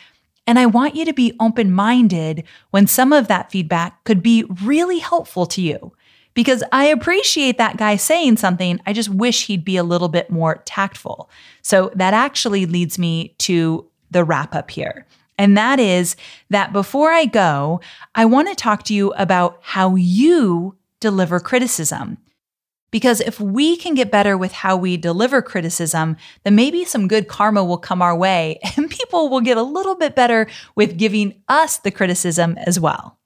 And 0.46 0.60
I 0.60 0.66
want 0.66 0.96
you 0.96 1.06
to 1.06 1.14
be 1.14 1.36
open 1.40 1.72
minded 1.72 2.44
when 2.72 2.86
some 2.88 3.14
of 3.14 3.28
that 3.28 3.50
feedback 3.50 4.04
could 4.04 4.22
be 4.22 4.44
really 4.62 5.00
helpful 5.00 5.46
to 5.48 5.62
you 5.62 5.94
because 6.34 6.64
I 6.72 6.86
appreciate 6.86 7.58
that 7.58 7.78
guy 7.78 7.96
saying 7.96 8.38
something. 8.38 8.80
I 8.86 8.94
just 8.94 9.10
wish 9.10 9.46
he'd 9.46 9.66
be 9.66 9.78
a 9.78 9.84
little 9.84 10.10
bit 10.10 10.30
more 10.30 10.62
tactful. 10.66 11.30
So 11.62 11.92
that 11.96 12.14
actually 12.14 12.66
leads 12.66 12.98
me 12.98 13.36
to 13.40 13.88
the 14.12 14.24
wrap 14.24 14.56
up 14.56 14.72
here. 14.72 15.06
And 15.38 15.58
that 15.58 15.80
is 15.80 16.16
that 16.50 16.74
before 16.74 17.12
I 17.12 17.26
go, 17.26 17.82
I 18.16 18.26
want 18.26 18.50
to 18.50 18.56
talk 18.56 18.84
to 18.84 18.94
you 18.94 19.12
about 19.14 19.60
how 19.62 19.96
you 19.96 20.76
deliver 21.00 21.40
criticism. 21.40 22.18
Because 22.92 23.22
if 23.22 23.40
we 23.40 23.76
can 23.76 23.96
get 23.96 24.12
better 24.12 24.38
with 24.38 24.52
how 24.52 24.78
we 24.78 24.98
deliver 24.98 25.42
criticism, 25.42 26.16
then 26.44 26.54
maybe 26.54 26.86
some 26.86 27.08
good 27.08 27.28
karma 27.28 27.64
will 27.64 27.80
come 27.80 28.04
our 28.04 28.16
way 28.16 28.60
and 28.78 28.90
people 28.90 29.30
will 29.30 29.42
get 29.42 29.58
a 29.58 29.64
little 29.64 29.96
bit 29.96 30.16
better 30.16 30.48
with 30.76 30.98
giving 30.98 31.42
us 31.48 31.78
the 31.78 31.92
criticism 31.92 32.56
as 32.60 32.80
well. 32.80 33.18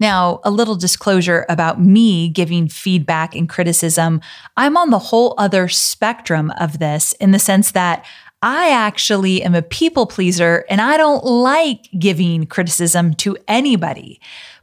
Now, 0.00 0.40
a 0.42 0.50
little 0.50 0.76
disclosure 0.76 1.44
about 1.48 1.80
me 1.80 2.30
giving 2.30 2.68
feedback 2.68 3.36
and 3.36 3.48
criticism. 3.48 4.22
I'm 4.56 4.76
on 4.76 4.90
the 4.90 4.98
whole 4.98 5.34
other 5.36 5.68
spectrum 5.68 6.50
of 6.58 6.78
this 6.78 7.12
in 7.14 7.30
the 7.30 7.38
sense 7.38 7.72
that 7.72 8.06
I 8.42 8.70
actually 8.70 9.42
am 9.42 9.54
a 9.54 9.60
people 9.60 10.06
pleaser 10.06 10.64
and 10.70 10.80
I 10.80 10.96
don't 10.96 11.22
like 11.24 11.90
giving 11.98 12.46
criticism 12.46 13.12
to 13.16 13.36
anybody. 13.46 14.18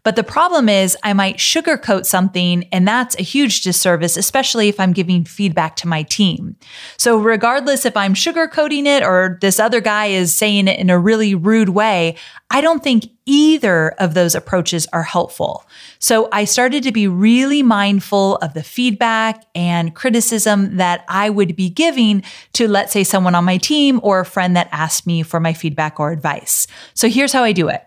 But 0.07 0.15
the 0.15 0.23
problem 0.23 0.69
is, 0.69 0.95
I 1.03 1.11
might 1.11 1.35
sugarcoat 1.35 2.05
something, 2.05 2.63
and 2.71 2.87
that's 2.87 3.19
a 3.19 3.23
huge 3.23 3.59
disservice, 3.59 4.15
especially 4.15 4.69
if 4.69 4.79
I'm 4.79 4.93
giving 4.93 5.25
feedback 5.25 5.75
to 5.75 5.87
my 5.89 6.03
team. 6.03 6.55
So, 6.95 7.17
regardless 7.17 7.85
if 7.85 7.97
I'm 7.97 8.13
sugarcoating 8.13 8.85
it 8.85 9.03
or 9.03 9.37
this 9.41 9.59
other 9.59 9.81
guy 9.81 10.05
is 10.05 10.33
saying 10.33 10.69
it 10.69 10.79
in 10.79 10.89
a 10.89 10.97
really 10.97 11.35
rude 11.35 11.67
way, 11.67 12.15
I 12.49 12.61
don't 12.61 12.81
think 12.81 13.09
either 13.25 13.89
of 13.99 14.13
those 14.13 14.33
approaches 14.33 14.87
are 14.93 15.03
helpful. 15.03 15.65
So, 15.99 16.29
I 16.31 16.45
started 16.45 16.83
to 16.83 16.93
be 16.93 17.09
really 17.09 17.61
mindful 17.61 18.37
of 18.37 18.53
the 18.53 18.63
feedback 18.63 19.43
and 19.55 19.93
criticism 19.93 20.77
that 20.77 21.03
I 21.09 21.29
would 21.29 21.53
be 21.57 21.69
giving 21.69 22.23
to, 22.53 22.69
let's 22.69 22.93
say, 22.93 23.03
someone 23.03 23.35
on 23.35 23.43
my 23.43 23.57
team 23.57 23.99
or 24.03 24.21
a 24.21 24.25
friend 24.25 24.55
that 24.55 24.69
asked 24.71 25.05
me 25.05 25.21
for 25.21 25.41
my 25.41 25.51
feedback 25.51 25.99
or 25.99 26.13
advice. 26.13 26.65
So, 26.93 27.09
here's 27.09 27.33
how 27.33 27.43
I 27.43 27.51
do 27.51 27.67
it. 27.67 27.86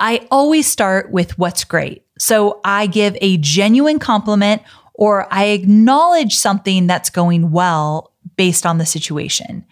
I 0.00 0.26
always 0.30 0.66
start 0.66 1.10
with 1.10 1.38
what's 1.38 1.62
great. 1.62 2.04
So 2.18 2.60
I 2.64 2.86
give 2.86 3.16
a 3.20 3.36
genuine 3.36 3.98
compliment 3.98 4.62
or 4.94 5.32
I 5.32 5.46
acknowledge 5.46 6.34
something 6.34 6.86
that's 6.86 7.10
going 7.10 7.50
well 7.50 8.12
based 8.36 8.66
on 8.66 8.78
the 8.78 8.86
situation. 8.86 9.64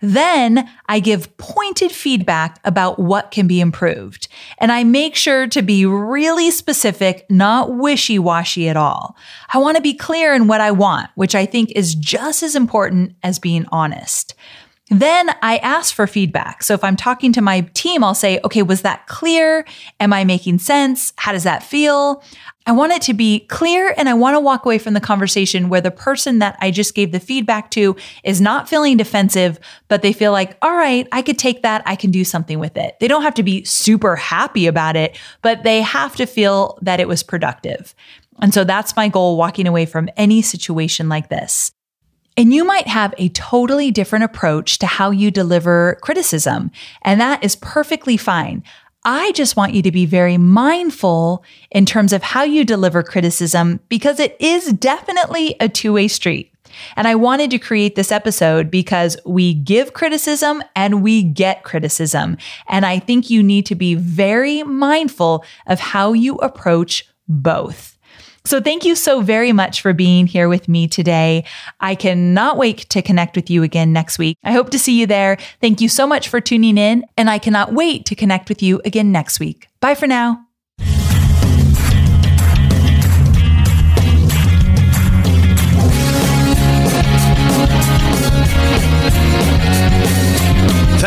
Then 0.00 0.68
I 0.88 0.98
give 0.98 1.36
pointed 1.36 1.92
feedback 1.92 2.58
about 2.64 2.98
what 2.98 3.30
can 3.30 3.46
be 3.46 3.60
improved. 3.60 4.26
And 4.58 4.72
I 4.72 4.82
make 4.82 5.14
sure 5.14 5.46
to 5.46 5.62
be 5.62 5.86
really 5.86 6.50
specific, 6.50 7.24
not 7.30 7.76
wishy 7.76 8.18
washy 8.18 8.68
at 8.68 8.76
all. 8.76 9.16
I 9.54 9.58
want 9.58 9.76
to 9.76 9.82
be 9.82 9.94
clear 9.94 10.34
in 10.34 10.48
what 10.48 10.60
I 10.60 10.72
want, 10.72 11.10
which 11.14 11.36
I 11.36 11.46
think 11.46 11.70
is 11.76 11.94
just 11.94 12.42
as 12.42 12.56
important 12.56 13.14
as 13.22 13.38
being 13.38 13.64
honest. 13.70 14.34
Then 14.92 15.30
I 15.40 15.56
ask 15.56 15.94
for 15.94 16.06
feedback. 16.06 16.62
So 16.62 16.74
if 16.74 16.84
I'm 16.84 16.96
talking 16.96 17.32
to 17.32 17.40
my 17.40 17.62
team, 17.72 18.04
I'll 18.04 18.14
say, 18.14 18.38
okay, 18.44 18.62
was 18.62 18.82
that 18.82 19.06
clear? 19.06 19.64
Am 20.00 20.12
I 20.12 20.24
making 20.24 20.58
sense? 20.58 21.14
How 21.16 21.32
does 21.32 21.44
that 21.44 21.62
feel? 21.62 22.22
I 22.66 22.72
want 22.72 22.92
it 22.92 23.00
to 23.02 23.14
be 23.14 23.40
clear 23.46 23.94
and 23.96 24.06
I 24.06 24.12
want 24.12 24.36
to 24.36 24.40
walk 24.40 24.66
away 24.66 24.76
from 24.76 24.92
the 24.92 25.00
conversation 25.00 25.70
where 25.70 25.80
the 25.80 25.90
person 25.90 26.40
that 26.40 26.58
I 26.60 26.70
just 26.70 26.94
gave 26.94 27.10
the 27.10 27.20
feedback 27.20 27.70
to 27.70 27.96
is 28.22 28.42
not 28.42 28.68
feeling 28.68 28.98
defensive, 28.98 29.58
but 29.88 30.02
they 30.02 30.12
feel 30.12 30.30
like, 30.30 30.58
all 30.60 30.74
right, 30.74 31.08
I 31.10 31.22
could 31.22 31.38
take 31.38 31.62
that. 31.62 31.82
I 31.86 31.96
can 31.96 32.10
do 32.10 32.22
something 32.22 32.58
with 32.58 32.76
it. 32.76 32.96
They 33.00 33.08
don't 33.08 33.22
have 33.22 33.34
to 33.36 33.42
be 33.42 33.64
super 33.64 34.14
happy 34.14 34.66
about 34.66 34.94
it, 34.94 35.18
but 35.40 35.62
they 35.62 35.80
have 35.80 36.16
to 36.16 36.26
feel 36.26 36.78
that 36.82 37.00
it 37.00 37.08
was 37.08 37.22
productive. 37.22 37.94
And 38.42 38.52
so 38.52 38.62
that's 38.62 38.94
my 38.94 39.08
goal 39.08 39.38
walking 39.38 39.66
away 39.66 39.86
from 39.86 40.10
any 40.18 40.42
situation 40.42 41.08
like 41.08 41.30
this. 41.30 41.72
And 42.36 42.54
you 42.54 42.64
might 42.64 42.86
have 42.86 43.14
a 43.18 43.28
totally 43.30 43.90
different 43.90 44.24
approach 44.24 44.78
to 44.78 44.86
how 44.86 45.10
you 45.10 45.30
deliver 45.30 45.98
criticism, 46.00 46.70
and 47.02 47.20
that 47.20 47.44
is 47.44 47.56
perfectly 47.56 48.16
fine. 48.16 48.62
I 49.04 49.32
just 49.32 49.56
want 49.56 49.74
you 49.74 49.82
to 49.82 49.90
be 49.90 50.06
very 50.06 50.38
mindful 50.38 51.44
in 51.72 51.86
terms 51.86 52.12
of 52.12 52.22
how 52.22 52.44
you 52.44 52.64
deliver 52.64 53.02
criticism 53.02 53.80
because 53.88 54.20
it 54.20 54.36
is 54.38 54.72
definitely 54.72 55.56
a 55.58 55.68
two 55.68 55.92
way 55.92 56.06
street. 56.06 56.52
And 56.96 57.06
I 57.08 57.16
wanted 57.16 57.50
to 57.50 57.58
create 57.58 57.96
this 57.96 58.12
episode 58.12 58.70
because 58.70 59.16
we 59.26 59.54
give 59.54 59.92
criticism 59.92 60.62
and 60.74 61.02
we 61.02 61.22
get 61.22 61.64
criticism. 61.64 62.38
And 62.68 62.86
I 62.86 62.98
think 62.98 63.28
you 63.28 63.42
need 63.42 63.66
to 63.66 63.74
be 63.74 63.94
very 63.94 64.62
mindful 64.62 65.44
of 65.66 65.80
how 65.80 66.12
you 66.12 66.36
approach 66.36 67.06
both. 67.28 67.91
So 68.44 68.60
thank 68.60 68.84
you 68.84 68.94
so 68.94 69.20
very 69.20 69.52
much 69.52 69.80
for 69.80 69.92
being 69.92 70.26
here 70.26 70.48
with 70.48 70.68
me 70.68 70.88
today. 70.88 71.44
I 71.80 71.94
cannot 71.94 72.56
wait 72.56 72.88
to 72.90 73.02
connect 73.02 73.36
with 73.36 73.50
you 73.50 73.62
again 73.62 73.92
next 73.92 74.18
week. 74.18 74.36
I 74.42 74.52
hope 74.52 74.70
to 74.70 74.78
see 74.78 74.98
you 74.98 75.06
there. 75.06 75.38
Thank 75.60 75.80
you 75.80 75.88
so 75.88 76.06
much 76.06 76.28
for 76.28 76.40
tuning 76.40 76.78
in, 76.78 77.04
and 77.16 77.30
I 77.30 77.38
cannot 77.38 77.72
wait 77.72 78.06
to 78.06 78.14
connect 78.14 78.48
with 78.48 78.62
you 78.62 78.80
again 78.84 79.12
next 79.12 79.40
week. 79.40 79.68
Bye 79.80 79.94
for 79.94 80.06
now. 80.06 80.46